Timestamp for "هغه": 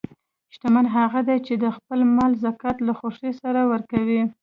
0.97-1.19